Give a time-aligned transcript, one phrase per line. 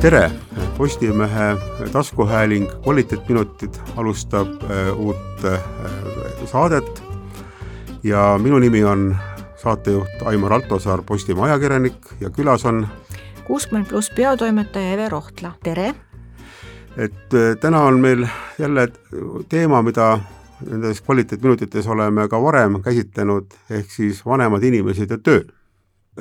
[0.00, 0.30] tere,
[0.78, 1.56] Postimehe
[1.92, 5.60] taskuhääling Kvaliteetminutid alustab äh, uut äh,
[6.44, 7.02] saadet
[8.02, 9.16] ja minu nimi on
[9.62, 12.86] saatejuht Aimar Altosaar, Postimehe ajakirjanik ja külas on
[13.44, 15.94] kuuskümmend pluss peatoimetaja Eve Rohtla, tere!
[16.96, 18.26] et äh, täna on meil
[18.58, 18.88] jälle
[19.48, 20.18] teema, mida
[20.66, 25.40] nendes kvaliteetminutites oleme ka varem käsitlenud, ehk siis vanemad inimesed ja töö.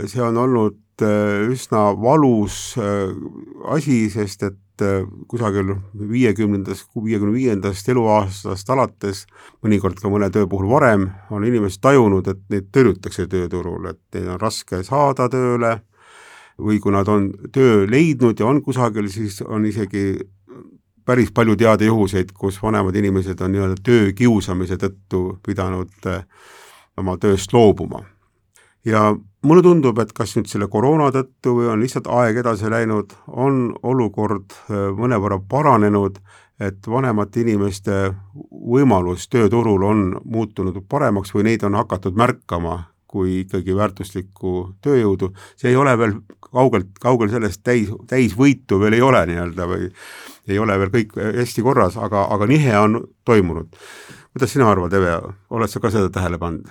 [0.05, 3.12] see on olnud üsna valus äh,
[3.72, 9.26] asi, sest et äh, kusagil viiekümnendast, viiekümne viiendast eluaastast alates,
[9.66, 14.31] mõnikord ka mõne töö puhul varem, on inimesed tajunud, et neid tõrjutakse tööturul, et neid
[14.35, 15.80] on raske saada tööle
[16.62, 20.13] või kui nad on töö leidnud ja on kusagil, siis on isegi
[21.05, 26.12] päris palju teada juhuseid, kus vanemad inimesed on nii-öelda töö kiusamise tõttu pidanud
[26.98, 28.05] oma tööst loobuma.
[28.85, 33.13] Ja mulle tundub, et kas nüüd selle koroona tõttu või on lihtsalt aeg edasi läinud,
[33.27, 36.20] on olukord eh, mõnevõrra paranenud,
[36.59, 38.13] et vanemate inimeste
[38.49, 45.71] võimalus tööturul on muutunud paremaks või neid on hakatud märkama kui ikkagi väärtuslikku tööjõudu, see
[45.71, 49.87] ei ole veel kaugelt, kaugel sellest täis, täisvõitu veel ei ole nii-öelda või
[50.52, 53.71] ei ole veel kõik hästi korras, aga, aga nihe on toimunud.
[54.35, 55.15] kuidas sina arvad, Eve,
[55.49, 56.68] oled sa ka seda tähele pannud?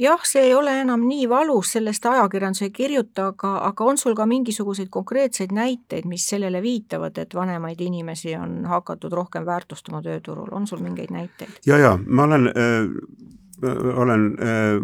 [0.00, 4.16] Jah, see ei ole enam nii valus, sellest ajakirjandus ei kirjuta, aga, aga on sul
[4.18, 10.48] ka mingisuguseid konkreetseid näiteid, mis sellele viitavad, et vanemaid inimesi on hakatud rohkem väärtustama tööturul,
[10.52, 11.60] on sul mingeid näiteid?
[11.66, 12.90] ja, ja ma olen äh,,
[13.96, 14.82] olen äh,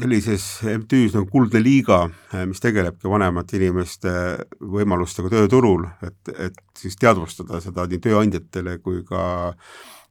[0.00, 4.12] sellises MTÜ-s nagu Kuldne Liiga, eh, mis tegelebki vanemate inimeste
[4.60, 9.22] võimalustega tööturul, et, et siis teadvustada seda nii tööandjatele kui ka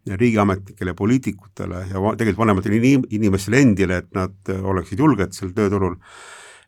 [0.07, 5.95] riigiametnikele, poliitikutele ja tegelikult vanematele inim inimestele endile, et nad oleksid julged seal tööturul.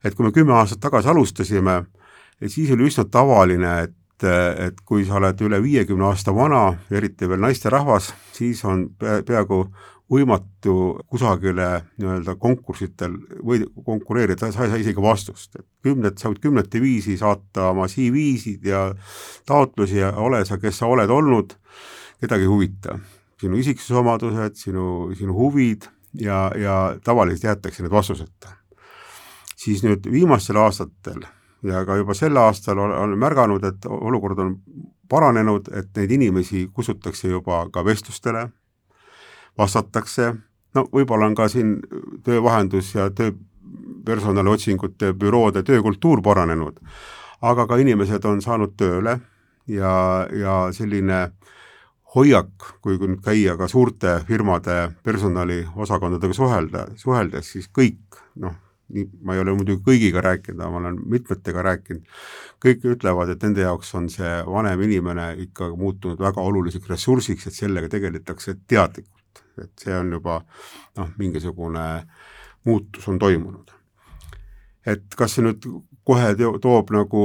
[0.03, 1.83] et kui me kümme aastat tagasi alustasime,
[2.47, 7.39] siis oli üsna tavaline, et et kui sa oled üle viiekümne aasta vana, eriti veel
[7.41, 9.63] naisterahvas, siis on peaaegu
[10.11, 10.75] võimatu
[11.09, 11.67] kusagile
[12.01, 13.15] nii-öelda konkursitel
[13.47, 17.87] või konkureerida, sa ei saa isegi vastust, et kümned, sa võid kümnete viisi saata oma
[17.91, 18.89] CV-sid ja
[19.47, 21.55] taotlusi ja ole sa, kes sa oled olnud,
[22.21, 22.99] kedagi ei huvita.
[23.41, 25.87] Sinu isiksusomadused, sinu, sinu huvid
[26.21, 28.57] ja, ja tavaliselt jäetakse need vastuseta.
[29.55, 31.21] siis nüüd viimastel aastatel
[31.63, 34.55] ja ka juba sel aastal olen märganud, et olukord on
[35.09, 38.47] paranenud, et neid inimesi kutsutakse juba ka vestlustele
[39.57, 40.33] vastatakse,
[40.75, 41.75] no võib-olla on ka siin
[42.23, 46.79] töövahendus ja tööpersonaliotsingute büroode töökultuur paranenud,
[47.41, 49.19] aga ka inimesed on saanud tööle
[49.67, 51.31] ja, ja selline
[52.15, 58.57] hoiak, kui nüüd käia ka suurte firmade personaliosakondadega suhelda, suheldes, siis kõik noh,
[58.91, 62.19] nii, ma ei ole muidugi kõigiga rääkinud, aga ma olen mitmetega rääkinud,
[62.63, 67.59] kõik ütlevad, et nende jaoks on see vanem inimene ikka muutunud väga oluliseks ressursiks, et
[67.61, 69.21] sellega tegeletakse teadlikult
[69.59, 70.39] et see on juba
[70.97, 71.85] noh, mingisugune
[72.65, 73.71] muutus on toimunud.
[74.85, 75.65] et kas see nüüd
[76.07, 77.23] kohe teo, toob nagu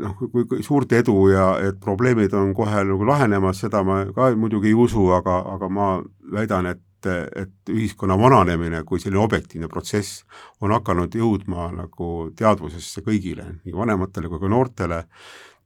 [0.00, 4.72] noh, kui suurt edu ja et probleemid on kohe nagu lahenemas, seda ma ka muidugi
[4.72, 5.94] ei usu, aga, aga ma
[6.32, 10.22] väidan, et et ühiskonna vananemine kui selline objektiivne protsess
[10.64, 15.02] on hakanud jõudma nagu teadvusesse kõigile, nii vanematele kui ka noortele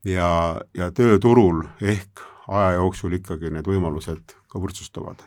[0.03, 0.31] ja,
[0.75, 5.21] ja tööturul ehk aja jooksul ikkagi need võimalused ka võrdsustuvad.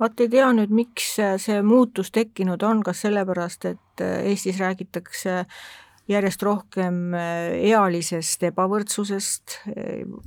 [0.00, 5.44] vaat ei tea nüüd, miks see muutus tekkinud on, kas sellepärast, et Eestis räägitakse
[6.08, 9.56] järjest rohkem ealisest ebavõrdsusest,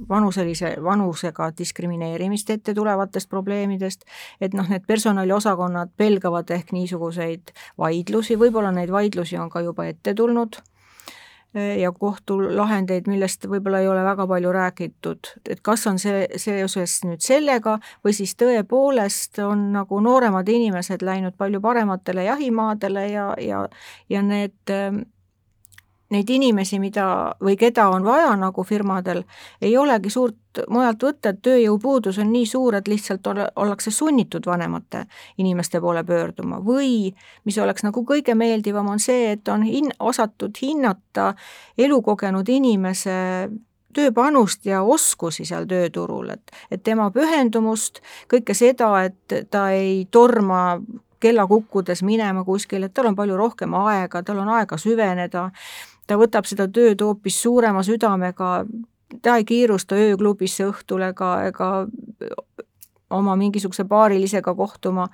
[0.09, 4.03] vanuselise, vanusega diskrimineerimist ette tulevatest probleemidest,
[4.41, 10.13] et noh, need personaliosakonnad pelgavad ehk niisuguseid vaidlusi, võib-olla neid vaidlusi on ka juba ette
[10.13, 10.59] tulnud
[11.53, 17.23] ja kohtulahendeid, millest võib-olla ei ole väga palju räägitud, et kas on see seoses nüüd
[17.25, 23.63] sellega või siis tõepoolest on nagu nooremad inimesed läinud palju parematele jahimaadele ja, ja,
[24.09, 24.75] ja need
[26.09, 27.05] neid inimesi, mida
[27.43, 29.23] või keda on vaja nagu firmadel,
[29.61, 34.45] ei olegi suurt mujalt võtta, et tööjõupuudus on nii suur, et lihtsalt ole, ollakse sunnitud
[34.49, 35.05] vanemate
[35.37, 36.59] inimeste poole pöörduma.
[36.65, 37.13] Või
[37.45, 41.33] mis oleks nagu kõige meeldivam, on see, et on hin-, osatud hinnata
[41.77, 43.49] elukogenud inimese
[43.93, 50.79] tööpanust ja oskusi seal tööturul, et, et tema pühendumust, kõike seda, et ta ei torma
[51.19, 55.49] kella kukkudes minema kuskile, et tal on palju rohkem aega, tal on aega süveneda,
[56.09, 58.63] ta võtab seda tööd hoopis suurema südamega,
[59.21, 61.69] ta ei kiirusta ööklubisse õhtul ega, ega
[63.09, 65.07] oma mingisuguse paarilisega kohtuma,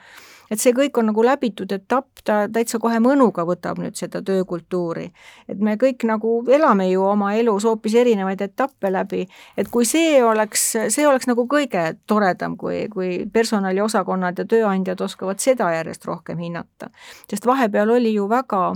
[0.52, 5.06] et see kõik on nagu läbitud etapp, ta täitsa kohe mõnuga võtab nüüd seda töökultuuri.
[5.48, 9.26] et me kõik nagu elame ju oma elus hoopis erinevaid etappe läbi,
[9.58, 15.40] et kui see oleks, see oleks nagu kõige toredam, kui, kui personaliosakonnad ja tööandjad oskavad
[15.40, 16.90] seda järjest rohkem hinnata.
[17.30, 18.76] sest vahepeal oli ju väga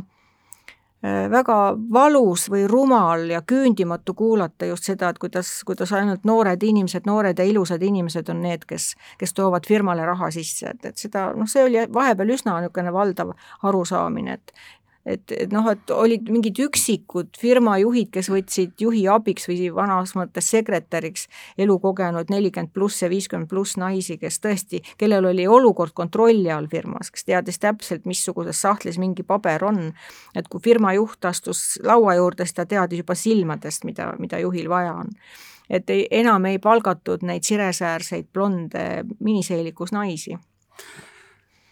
[1.03, 1.57] väga
[1.93, 7.39] valus või rumal ja küündimatu kuulata just seda, et kuidas, kuidas ainult noored inimesed, noored
[7.39, 11.47] ja ilusad inimesed on need, kes, kes toovad firmale raha sisse, et, et seda noh,
[11.47, 13.31] see oli vahepeal üsna niisugune valdav
[13.63, 14.53] arusaamine, et
[15.05, 20.49] et, et noh, et olid mingid üksikud firmajuhid, kes võtsid juhi abiks või vanas mõttes
[20.51, 26.69] sekretäriks elukogenud nelikümmend pluss ja viiskümmend pluss naisi, kes tõesti, kellel oli olukord kontrolli all
[26.71, 29.93] firmas, kes teadis täpselt, missuguses sahtlis mingi paber on.
[30.35, 34.69] et kui firma juht astus laua juurde, siis ta teadis juba silmadest, mida, mida juhil
[34.69, 35.15] vaja on
[35.69, 40.33] et ei, enam ei palgatud neid siresäärseid blonde miniseelikus naisi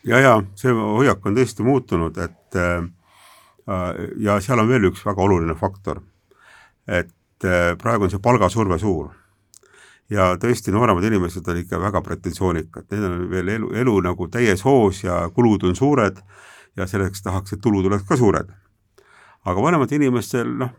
[0.06, 2.84] ja, ja see hoiak on tõesti muutunud, et Äh,
[4.24, 6.02] ja seal on veel üks väga oluline faktor,
[6.88, 9.10] et äh, praegu on see palgasurve suur
[10.10, 14.64] ja tõesti, nooremad inimesed on ikka väga pretensioonikad, neil on veel elu, elu nagu täies
[14.66, 16.22] hoos ja kulud on suured
[16.78, 18.54] ja selleks tahaks, et tulud oleks ka suured.
[19.48, 20.72] aga vanematel inimestel noh,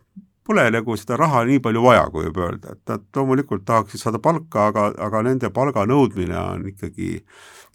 [0.49, 4.21] pole nagu seda raha nii palju vaja, kui võib öelda, et nad loomulikult tahaksid saada
[4.25, 7.11] palka, aga, aga nende palga nõudmine on ikkagi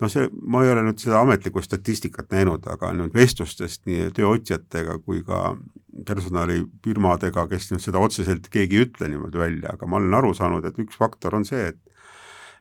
[0.02, 4.98] noh, see, ma ei ole nüüd seda ametlikku statistikat näinud, aga nüüd vestlustest nii tööotsijatega
[5.06, 5.54] kui ka
[6.08, 10.66] personalifirmadega, kes nüüd seda otseselt keegi ei ütle niimoodi välja, aga ma olen aru saanud,
[10.66, 11.82] et üks faktor on see, et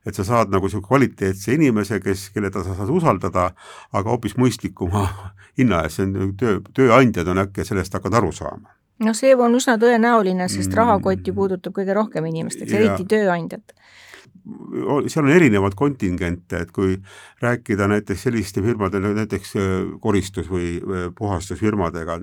[0.03, 3.53] et sa saad nagu niisugune kvaliteetse inimese, kes, kelle ta sa saad usaldada,
[3.94, 5.06] aga hoopis mõistlikuma
[5.58, 9.55] hinna eest, see on töö, tööandjad on äkki sellest hakanud aru saama noh, see on
[9.55, 13.73] üsna tõenäoline, sest rahakott ju puudutab kõige rohkem inimesteks, eriti tööandjat
[15.06, 16.97] seal on erinevaid kontingente, et kui
[17.43, 19.67] rääkida näiteks selliste firmade, näiteks äh,
[20.03, 20.81] koristus- või
[21.19, 22.19] puhastusfirmadega,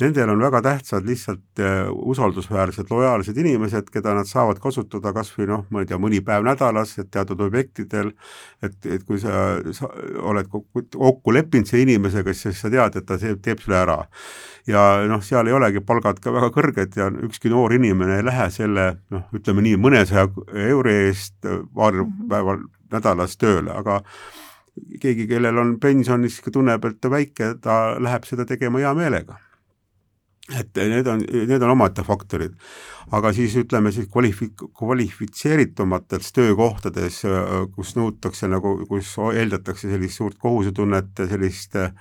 [0.00, 5.50] nendel on väga tähtsad lihtsalt äh, usaldusväärsed, lojaalsed inimesed, keda nad saavad kasutada kas või
[5.52, 8.14] noh, ma ei tea, mõni päev nädalas, et teatud objektidel,
[8.62, 9.92] et, et kui sa, sa
[10.24, 13.98] oled kokku leppinud see inimesega, siis sa tead, et ta teeb, teeb selle ära.
[14.68, 18.48] ja noh, seal ei olegi palgad ka väga kõrged ja ükski noor inimene ei lähe
[18.50, 20.28] selle noh, ütleme nii, mõnesaja
[20.68, 21.36] euri eest
[21.74, 22.28] paar mhm.
[22.30, 22.58] päeva
[22.92, 24.00] nädalas tööle, aga
[25.00, 29.38] keegi, kellel on pension, siis tunneb, et ta väike, ta läheb seda tegema hea meelega.
[30.48, 32.54] et need on, need on omaette faktorid.
[33.12, 37.20] aga siis ütleme siis kvalifi-, kvalifitseeritumates töökohtades,
[37.74, 41.92] kus nõutakse nagu, kus eeldatakse sellist suurt kohusetunnet, sellist äh,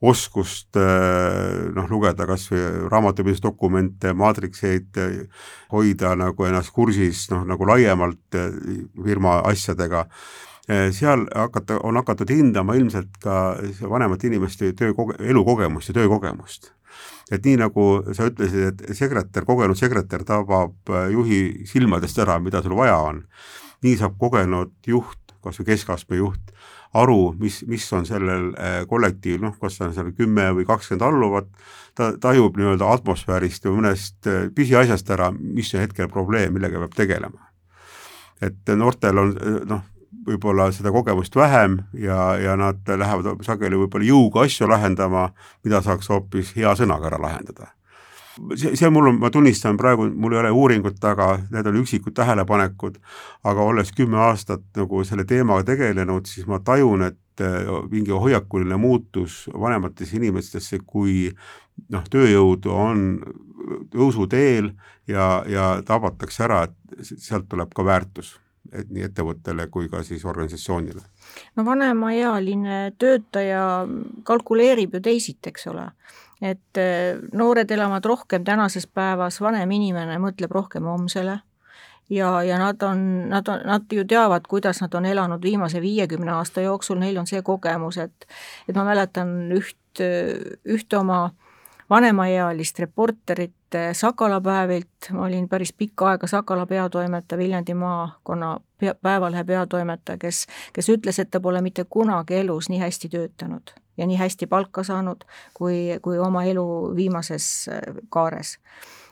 [0.00, 4.96] oskust äh, noh, lugeda kas või raamatupidamisdokumente, maatrikseid,
[5.72, 8.48] hoida nagu ennast kursis noh, nagu laiemalt äh,
[9.04, 10.06] firma asjadega,
[10.70, 16.72] äh, seal hakata, on hakatud hindama ilmselt ka vanemate inimeste töökoge-, elukogemust ja töökogemust.
[17.30, 17.84] et nii, nagu
[18.16, 23.20] sa ütlesid, et sekretär, kogenud sekretär tabab juhi silmadest ära, mida sul vaja on,
[23.84, 26.50] nii saab kogenud juht, kas või keskastme juht,
[26.94, 31.50] aru, mis, mis on sellel äh, kollektiivil, noh, kas on seal kümme või kakskümmend alluvat,
[31.98, 36.98] ta tajub nii-öelda atmosfäärist või mõnest äh, pisiasjast ära, mis on hetkel probleem, millega peab
[36.98, 37.46] tegelema.
[38.40, 39.82] et noortel on äh, noh,
[40.26, 45.30] võib-olla seda kogemust vähem ja, ja nad lähevad sageli võib-olla jõuga asju lahendama,
[45.64, 47.70] mida saaks hoopis hea sõnaga ära lahendada
[48.56, 52.14] see, see mul on, ma tunnistan praegu, mul ei ole uuringut taga, need on üksikud
[52.16, 52.98] tähelepanekud,
[53.48, 58.78] aga olles kümme aastat nagu selle teemaga tegelenud, siis ma tajun, et äh, mingi hoiakuline
[58.80, 61.30] muutus vanemates inimestesse, kui
[61.88, 63.08] noh, tööjõud on
[63.92, 64.72] tõusuteel
[65.08, 68.38] ja, ja tabatakse ära, et sealt tuleb ka väärtus
[68.76, 71.00] et nii ettevõttele kui ka siis organisatsioonile.
[71.56, 73.86] no vanemaealine töötaja
[74.24, 75.88] kalkuleerib ju teisiti, eks ole
[76.40, 81.40] et äh, noored elavad rohkem tänases päevas, vanem inimene mõtleb rohkem homsele
[82.10, 86.32] ja, ja nad on, nad on, nad ju teavad, kuidas nad on elanud viimase viiekümne
[86.32, 88.26] aasta jooksul, neil on see kogemus, et
[88.68, 90.02] et ma mäletan üht,
[90.64, 91.30] ühte oma
[91.90, 93.54] vanemaealist reporterit
[93.92, 100.46] Sakala päevilt, ma olin päris pikka aega Sakala peatoimetaja, Viljandi maakonna pea, päevalehe peatoimetaja, kes,
[100.72, 104.84] kes ütles, et ta pole mitte kunagi elus nii hästi töötanud ja nii hästi palka
[104.86, 106.64] saanud, kui, kui oma elu
[106.96, 108.56] viimases äh, kaares.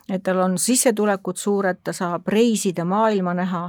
[0.08, 3.68] et tal on sissetulekud suured, ta saab reisida, maailma näha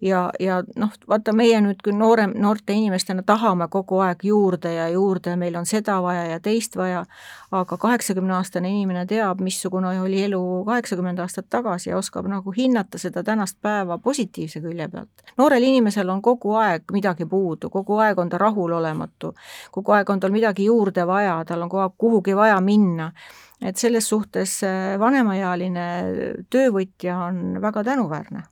[0.00, 4.88] ja, ja noh, vaata, meie nüüd küll noorem, noorte inimestena tahame kogu aeg juurde ja
[4.88, 7.04] juurde, meil on seda vaja ja teist vaja,
[7.50, 13.22] aga kaheksakümneaastane inimene teab, missugune oli elu kaheksakümmend aastat tagasi ja oskab nagu hinnata seda
[13.26, 15.26] tänast päeva positiivse külje pealt.
[15.38, 19.34] noorel inimesel on kogu aeg midagi puudu, kogu aeg on ta rahulolematu,
[19.70, 23.12] kogu aeg on tal midagi juurde vaja, tal on kogu aeg kuhugi vaja minna
[23.60, 24.60] et selles suhtes
[24.98, 25.86] vanemaealine
[26.50, 28.46] töövõtja on väga tänuväärne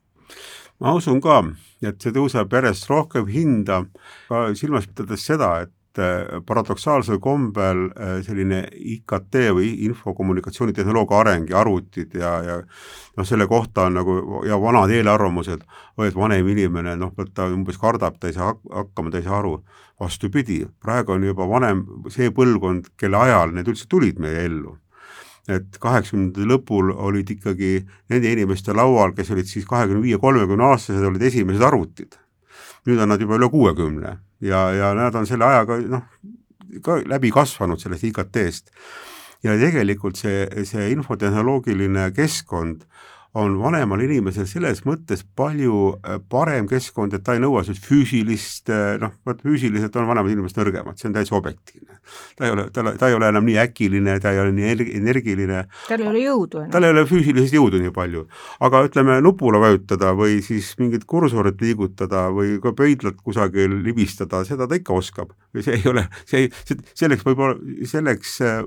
[0.78, 1.40] ma usun ka,
[1.82, 3.82] et see tõuseb järjest rohkem hinda,
[4.28, 8.62] ka silmas pidades seda, et äh, paradoksaalsel kombel äh, selline
[8.94, 14.94] IKT või infokommunikatsioonitehnoloogia areng ja arvutid ja, ja noh, selle kohta on nagu ja vanad
[14.94, 15.66] eelarvamused,
[16.06, 19.58] et vanem inimene noh, ta umbes kardab, ta ei saa hakkama, ta ei saa aru.
[19.98, 21.80] vastupidi, praegu on juba vanem
[22.14, 24.76] see põlvkond, kelle ajal need üldse tulid meie ellu
[25.48, 27.72] et kaheksakümnendate lõpul olid ikkagi
[28.12, 32.18] nende inimeste laual, kes olid siis kahekümne viie, kolmekümne aastased, olid esimesed arvutid.
[32.86, 36.04] nüüd on nad juba üle kuuekümne ja, ja nad on selle ajaga noh,
[36.84, 38.72] ka läbi kasvanud sellest IKT-st.
[39.42, 42.86] ja tegelikult see, see infotehnoloogiline keskkond
[43.38, 48.70] on vanemal inimesel selles mõttes palju äh, parem keskkond, et ta ei nõua sellist füüsilist,
[48.72, 51.98] äh, noh, vot füüsiliselt on vanemad inimesed nõrgemad, see on täitsa objektiivne.
[52.38, 55.64] ta ei ole, ta, ta ei ole enam nii äkiline, ta ei ole nii energiline.
[55.88, 56.72] tal ei ole jõudu enam.
[56.74, 58.24] tal ei ole füüsilist jõudu nii palju.
[58.66, 64.66] aga ütleme, nupule vajutada või siis mingit kursorit liigutada või ka pöidlat kusagil libistada, seda
[64.66, 65.34] ta ikka oskab.
[65.58, 66.50] see ei ole, see ei,
[66.94, 68.62] selleks võib-olla, selleks äh,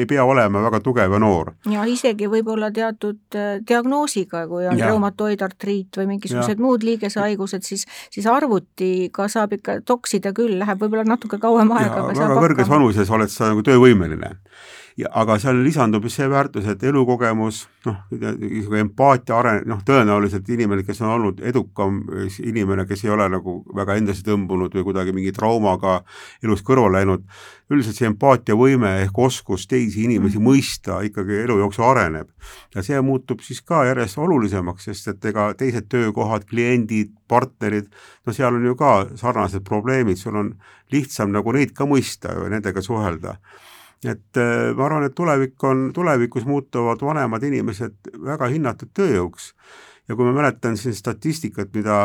[0.00, 1.54] ei pea olema väga tugev ja noor.
[1.70, 3.20] ja isegi võib-olla teatud
[3.68, 6.62] diagnoos diagnoosiga, kui on reumatoidartriit või mingisugused ja.
[6.62, 12.14] muud liigesehaigused, siis, siis arvutiga saab ikka toksida küll, läheb võib-olla natuke kauem aega, aga
[12.14, 14.36] väga kõrges vanuses oled sa nagu töövõimeline
[14.96, 17.96] ja aga seal lisandub just see väärtus, et elukogemus, noh,
[18.78, 21.98] empaatia areng-, noh, tõenäoliselt inimene, kes on olnud edukam
[22.44, 25.96] inimene, kes ei ole nagu väga endasse tõmbunud või kuidagi mingi traumaga
[26.46, 27.26] elus kõrvale läinud,
[27.74, 30.46] üldiselt see empaatiavõime ehk oskus teisi inimesi mm.
[30.46, 32.30] mõista ikkagi elu jooksul areneb.
[32.74, 37.90] ja see muutub siis ka järjest olulisemaks, sest et ega teised töökohad, kliendid, partnerid,
[38.26, 40.54] no seal on ju ka sarnased probleemid, sul on
[40.94, 43.40] lihtsam nagu neid ka mõista ja nendega suhelda
[44.04, 49.52] et äh, ma arvan, et tulevik on, tulevikus muutuvad vanemad inimesed väga hinnatud tööjõuks.
[50.08, 51.96] Ja kui ma mäletan siin statistikat, mida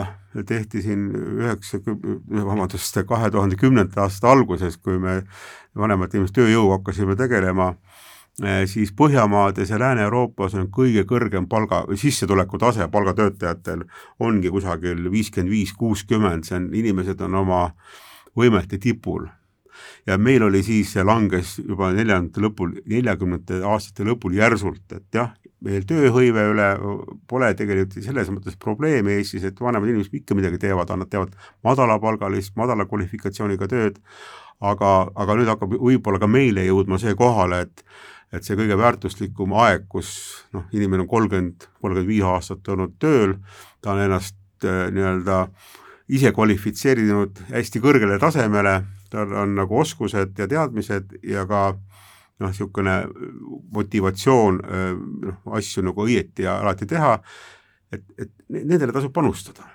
[0.48, 5.18] tehti siin üheksakümne, vabandust, kahe tuhande kümnenda aasta alguses, kui me
[5.76, 7.74] vanemate inimeste tööjõuga hakkasime tegelema,
[8.40, 13.84] äh, siis Põhjamaades ja Lääne-Euroopas on kõige kõrgem palga sissetuleku tase palgatöötajatel
[14.20, 17.66] ongi kusagil viiskümmend viis, kuuskümmend, see on, inimesed on oma
[18.40, 19.28] võimete tipul
[20.08, 25.32] ja meil oli siis, see langes juba neljandate lõpul, neljakümnendate aastate lõpul järsult, et jah,
[25.66, 26.68] meil tööhõive üle
[27.28, 31.36] pole tegelikult selles mõttes probleemi Eestis, et vanemad inimesed ikka midagi teevad, nad teevad
[31.68, 34.00] madalapalgalist, madala kvalifikatsiooniga tööd,
[34.60, 37.86] aga, aga nüüd hakkab võib-olla ka meile jõudma see kohale, et
[38.30, 40.12] et see kõige väärtuslikum aeg, kus
[40.54, 43.40] noh, inimene on kolmkümmend, kolmkümmend viis aastat olnud tööl,
[43.82, 44.38] ta on ennast
[44.70, 45.40] äh, nii-öelda
[46.14, 48.76] ise kvalifitseerinud hästi kõrgele tasemele,
[49.10, 51.64] tal on nagu oskused ja teadmised ja ka
[52.40, 52.96] noh, niisugune
[53.76, 54.62] motivatsioon
[55.26, 57.18] noh, asju nagu õieti ja alati teha,
[57.92, 59.68] et, et nendele tasub panustada.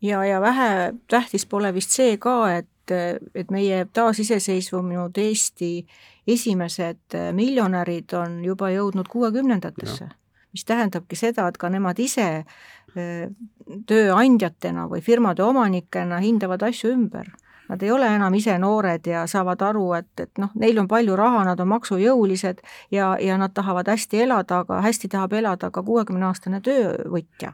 [0.00, 2.94] ja, ja vähetähtis pole vist see ka, et,
[3.34, 5.86] et meie taasiseseisvunud Eesti
[6.26, 10.08] esimesed miljonärid on juba jõudnud kuuekümnendatesse,
[10.52, 12.44] mis tähendabki seda, et ka nemad ise
[13.86, 17.28] tööandjatena või firmade omanikena hindavad asju ümber
[17.68, 21.16] Nad ei ole enam ise noored ja saavad aru, et, et noh, neil on palju
[21.16, 22.62] raha, nad on maksujõulised
[22.94, 27.52] ja, ja nad tahavad hästi elada, aga hästi tahab elada ka kuuekümneaastane töövõtja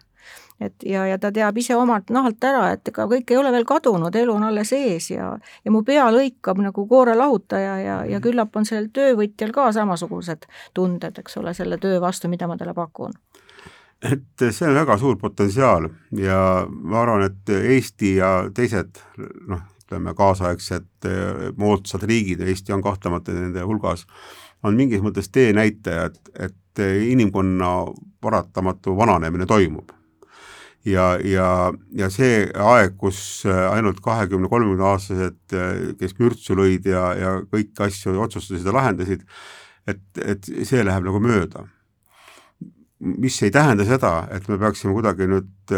[0.61, 3.67] et ja, ja ta teab ise omalt nahalt ära, et ega kõik ei ole veel
[3.69, 5.33] kadunud, elu on alles ees ja
[5.65, 8.23] ja mu pea lõikab nagu koorelahutaja ja, ja mhm.
[8.27, 12.75] küllap on sellel töövõtjal ka samasugused tunded, eks ole, selle töö vastu, mida ma talle
[12.77, 13.17] pakun
[14.03, 15.89] et see on väga suur potentsiaal
[16.19, 16.39] ja
[16.69, 18.99] ma arvan, et Eesti ja teised
[19.49, 24.07] noh, ütleme, kaasaegsed eh, moodsad riigid, Eesti on kahtlemata nende hulgas,
[24.65, 27.69] on mingis mõttes teenäitajad, et inimkonna
[28.25, 29.91] paratamatu vananemine toimub.
[30.85, 35.37] ja, ja, ja see aeg, kus ainult kahekümne, kolmekümne aastased,
[36.01, 39.23] kes mürtsu lõid ja, ja kõiki asju otsustasid ja lahendasid,
[39.87, 41.69] et, et see läheb nagu mööda
[43.03, 45.73] mis ei tähenda seda, et me peaksime kuidagi nüüd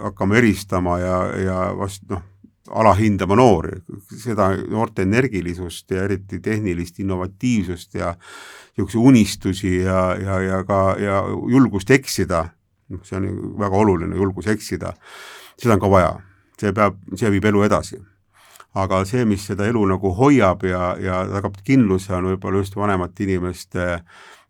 [0.00, 2.22] hakkama eristama ja, ja vast noh,
[2.70, 3.80] alahindama noori,
[4.22, 8.14] seda noorte energilisust ja eriti tehnilist innovatiivsust ja
[8.76, 12.44] niisuguseid unistusi ja, ja, ja ka, ja julgust eksida,
[12.92, 13.28] noh, see on
[13.58, 14.94] väga oluline, julgus eksida,
[15.58, 16.12] seda on ka vaja,
[16.60, 18.00] see peab, see viib elu edasi.
[18.74, 23.26] aga see, mis seda elu nagu hoiab ja, ja tagab kindluse, on võib-olla just vanemate
[23.26, 23.98] inimeste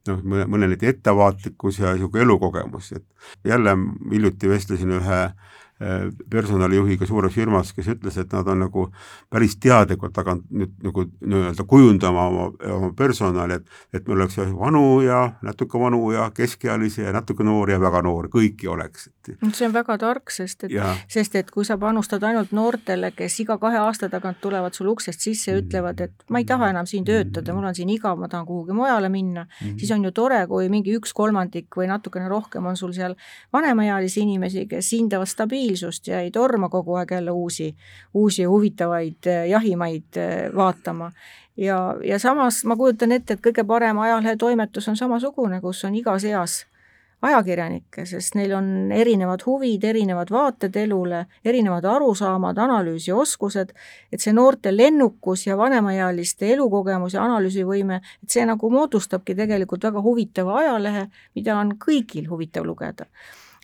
[0.07, 3.75] noh, mõnelegi ettevaatlikkus ja niisugune elukogemus, et jälle
[4.13, 5.33] hiljuti vestlesin ühe Äh,
[6.31, 8.87] personalijuhiga suures firmas, kes ütles, et nad on nagu
[9.31, 15.01] päris teadlikult hakanud nüüd nagu nii-öelda kujundama oma, oma personali, et et meil oleks vanu
[15.05, 19.09] ja natuke vanu ja keskealisi ja natuke noori ja väga noori, kõiki oleks.
[19.53, 20.75] see on väga tark, sest et,
[21.09, 25.21] sest et kui sa panustad ainult noortele, kes iga kahe aasta tagant tulevad sul uksest
[25.21, 28.29] sisse ja ütlevad, et ma ei taha enam siin töötada, mul on siin igav, ma
[28.29, 29.79] tahan kuhugi mujale minna mm, -hmm.
[29.79, 33.15] siis on ju tore, kui mingi üks kolmandik või natukene rohkem on sul seal
[33.53, 37.75] vanemaealisi inimesi, kes hindavad stabiilsust, stabiilsust ja ei torma kogu aeg jälle uusi,
[38.15, 41.13] uusi huvitavaid eh, jahimaid eh, vaatama.
[41.57, 46.25] ja, ja samas ma kujutan ette, et kõige parem ajalehetoimetus on samasugune, kus on igas
[46.25, 46.67] eas
[47.23, 53.71] ajakirjanikke, sest neil on erinevad huvid, erinevad vaated elule, erinevad arusaamad, analüüsioskused,
[54.13, 60.03] et see noorte lennukus ja vanemaealiste elukogemus ja analüüsivõime, et see nagu moodustabki tegelikult väga
[60.03, 63.07] huvitava ajalehe, mida on kõigil huvitav lugeda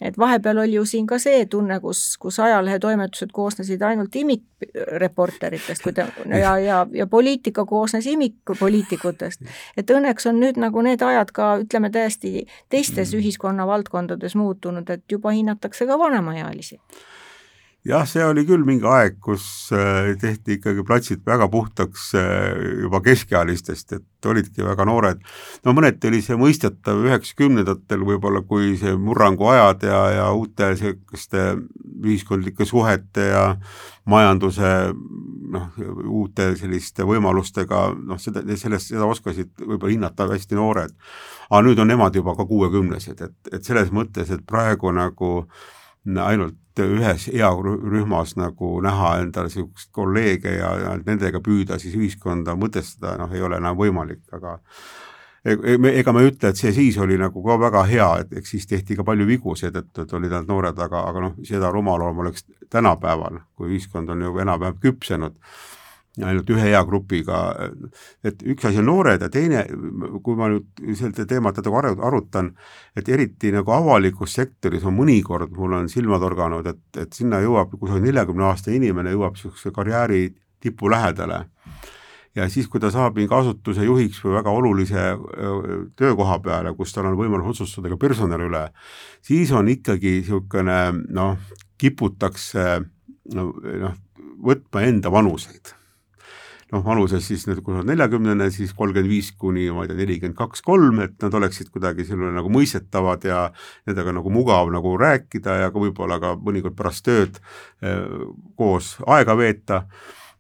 [0.00, 5.93] et vahepeal oli ju siin ka see tunne, kus, kus ajalehetoimetused koosnesid ainult imikreporteritest, kui
[5.93, 6.07] ta
[6.38, 9.43] ja, ja, ja poliitika koosnes imikpoliitikutest.
[9.76, 13.19] et õnneks on nüüd nagu need ajad ka ütleme täiesti teistes mm.
[13.19, 16.81] ühiskonna valdkondades muutunud, et juba hinnatakse ka vanemaealisi
[17.88, 19.45] jah, see oli küll mingi aeg, kus
[19.76, 25.23] äh, tehti ikkagi platsid väga puhtaks äh, juba keskealistest, et olidki väga noored.
[25.64, 31.47] no mõneti oli see mõistetav üheksakümnendatel võib-olla, kui see murranguajad ja, ja uute niisuguste
[32.04, 33.45] ühiskondlike suhete ja
[34.09, 34.75] majanduse
[35.52, 35.73] noh,
[36.04, 40.95] uute selliste võimalustega, noh seda, sellest, seda oskasid võib-olla hinnata hästi noored.
[41.49, 45.33] aga nüüd on nemad juba ka kuuekümnesed, et, et selles mõttes, et praegu nagu
[46.17, 53.17] ainult ühes earühmas nagu näha endale niisugust kolleege ja, ja nendega püüda siis ühiskonda mõtestada,
[53.19, 54.59] noh, ei ole enam võimalik, aga
[55.45, 58.37] e, e, ega ma ei ütle, et see siis oli nagu ka väga hea, et
[58.41, 61.73] eks siis tehti ka palju vigu seetõttu, et olid ainult noored, aga, aga noh, seda
[61.75, 65.35] rumalam oleks tänapäeval, kui ühiskond on ju enam-vähem küpsenud
[66.25, 67.41] ainult ühe eagrupiga,
[68.27, 69.65] et üks asi on noored ja teine,
[70.25, 72.53] kui ma nüüd seda teemat nagu arutan,
[72.99, 77.77] et eriti nagu avalikus sektoris on mõnikord, mul on silma torganud, et, et sinna jõuab
[77.79, 80.27] kusagil neljakümne aastane inimene jõuab niisuguse karjääri
[80.61, 81.45] tipu lähedale.
[82.37, 85.07] Ja siis, kui ta saab mingi asutuse juhiks või väga olulise
[85.99, 88.69] töökoha peale, kus tal on võimalus otsustada ka personali üle,
[89.27, 90.79] siis on ikkagi niisugune
[91.14, 91.35] noh,
[91.79, 92.69] kiputakse
[93.35, 93.97] noh,
[94.38, 95.78] võtma enda vanuseid
[96.72, 99.98] noh, vanuses siis nüüd, kui sa oled neljakümnene, siis kolmkümmend viis kuni ma ei tea,
[100.02, 103.46] nelikümmend kaks, kolm, et nad oleksid kuidagi sulle nagu mõistetavad ja
[103.88, 108.04] nendega nagu mugav nagu rääkida ja ka võib-olla ka mõnikord pärast tööd eh,
[108.59, 109.85] koos aega veeta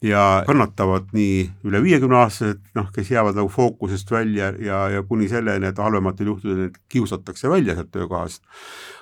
[0.04, 5.26] ja kannatavad nii üle viiekümne aastased, noh, kes jäävad nagu fookusest välja ja, ja kuni
[5.30, 8.44] selleni, et halvematel juhtudel neid kiusatakse välja sealt töökohast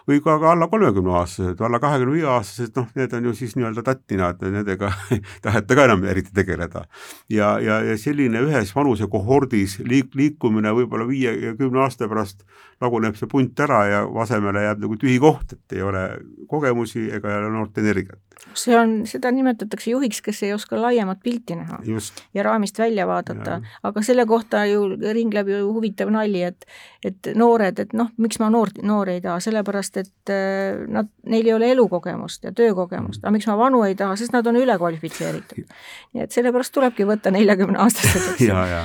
[0.09, 3.57] või ka, ka alla kolmekümne aastased, alla kahekümne viie aastased, noh, need on ju siis
[3.59, 6.85] nii-öelda tattinad, nendega ei taheta ka enam eriti tegeleda.
[7.31, 12.47] ja, ja, ja selline ühes vanusekohordis liik-, liikumine võib-olla viie ja kümne aasta pärast
[12.81, 16.05] laguneb see punt ära ja asemele jääb nagu tühi koht, et ei ole
[16.49, 18.21] kogemusi ega ei ole noort energiat.
[18.55, 22.23] see on, seda nimetatakse juhiks, kes ei oska laiemat pilti näha Just.
[22.35, 26.67] ja raamist välja vaadata, aga selle kohta ju ringleb ju huvitav nali, et
[27.05, 31.09] et noored, et noh, miks ma noort, noori ei taha, sellepärast sellepärast et äh, nad,
[31.25, 34.57] neil ei ole elukogemust ja töökogemust, aga miks ma vanu ei taha, sest nad on
[34.57, 35.65] ülekvalifitseeritud.
[36.15, 38.41] nii et sellepärast tulebki võtta neljakümneaastased.
[38.49, 38.85] ja, ja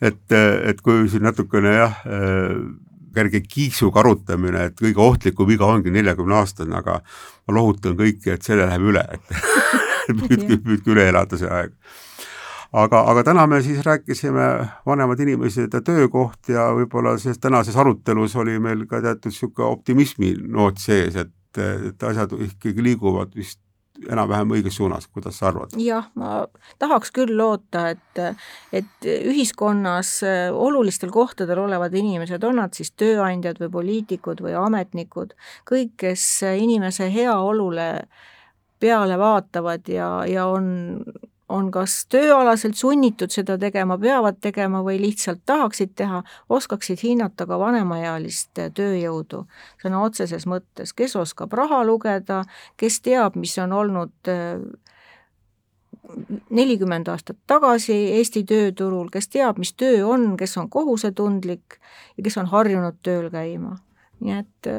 [0.00, 2.54] et, et kui siin natukene jah, äh,
[3.14, 8.46] kerge kiiksuga arutamine, et kõige ohtlikum viga ongi neljakümne aastane, aga ma lohutan kõiki, et
[8.46, 9.34] selle läheb üle, et
[10.20, 11.74] püüdke, püüdke üle elada see aeg
[12.72, 14.50] aga, aga täna me siis rääkisime
[14.86, 20.34] vanemad inimesed ja töökoht ja võib-olla selles tänases arutelus oli meil ka teatud niisugune optimismi
[20.46, 23.60] noot sees, et, et asjad ikkagi liiguvad vist
[24.08, 25.74] enam-vähem õiges suunas, kuidas sa arvad?
[25.80, 26.46] jah, ma
[26.80, 28.20] tahaks küll loota, et,
[28.72, 30.20] et ühiskonnas
[30.54, 35.34] olulistel kohtadel olevad inimesed, on nad siis tööandjad või poliitikud või ametnikud,
[35.68, 36.26] kõik, kes
[36.62, 37.90] inimese heaolule
[38.80, 41.02] peale vaatavad ja, ja on
[41.50, 47.58] on kas tööalaselt sunnitud seda tegema, peavad tegema või lihtsalt tahaksid teha, oskaksid hinnata ka
[47.58, 49.44] vanemaealist tööjõudu.
[49.82, 52.44] sõna otseses mõttes, kes oskab raha lugeda,
[52.76, 54.62] kes teab, mis on olnud äh,
[56.50, 61.78] nelikümmend aastat tagasi Eesti tööturul, kes teab, mis töö on, kes on kohusetundlik
[62.16, 63.76] ja kes on harjunud tööl käima
[64.20, 64.70] nii et,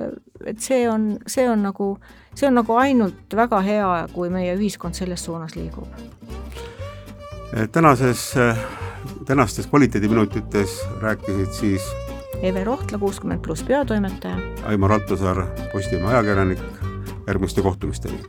[0.45, 1.95] et see on, see on nagu,
[2.35, 5.87] see on nagu ainult väga hea, kui meie ühiskond selles suunas liigub.
[7.71, 8.33] tänases,
[9.25, 11.91] tänastes kvaliteediminutites rääkisid siis
[12.41, 14.37] Eve Rohtla, kuuskümmend pluss peatoimetaja.
[14.65, 16.61] Aimar Altosaar, Postimehe ajakirjanik,
[17.27, 18.21] järgmiste kohtumisteni!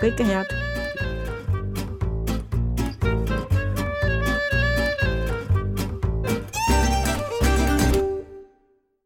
[0.00, 0.69] kõike head!